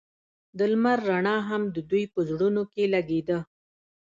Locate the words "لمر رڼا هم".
0.71-1.63